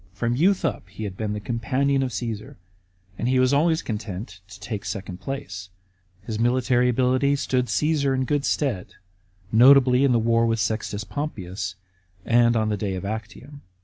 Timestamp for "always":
3.53-3.83